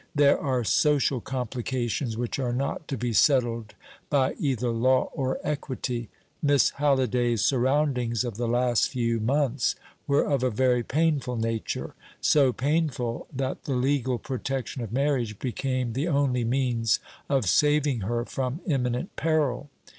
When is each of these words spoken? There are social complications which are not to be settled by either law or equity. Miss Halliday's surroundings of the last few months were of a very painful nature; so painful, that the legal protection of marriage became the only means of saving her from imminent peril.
There 0.15 0.39
are 0.39 0.63
social 0.63 1.21
complications 1.21 2.17
which 2.17 2.39
are 2.39 2.51
not 2.51 2.87
to 2.87 2.97
be 2.97 3.13
settled 3.13 3.75
by 4.09 4.33
either 4.39 4.71
law 4.71 5.11
or 5.13 5.37
equity. 5.43 6.09
Miss 6.41 6.71
Halliday's 6.71 7.43
surroundings 7.43 8.23
of 8.23 8.35
the 8.35 8.47
last 8.47 8.89
few 8.89 9.19
months 9.19 9.75
were 10.07 10.23
of 10.25 10.41
a 10.41 10.49
very 10.49 10.81
painful 10.81 11.35
nature; 11.35 11.93
so 12.19 12.51
painful, 12.51 13.27
that 13.31 13.65
the 13.65 13.75
legal 13.75 14.17
protection 14.17 14.81
of 14.81 14.91
marriage 14.91 15.37
became 15.37 15.93
the 15.93 16.07
only 16.07 16.43
means 16.43 16.99
of 17.29 17.45
saving 17.47 17.99
her 18.01 18.25
from 18.25 18.61
imminent 18.65 19.15
peril. 19.15 19.69